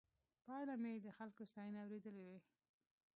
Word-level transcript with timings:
په 0.45 0.51
اړه 0.61 0.75
مې 0.81 0.91
یې 0.95 0.99
د 1.05 1.09
خلکو 1.17 1.41
ستاينې 1.51 1.77
اورېدلې 1.83 2.23
وې. 2.27 2.39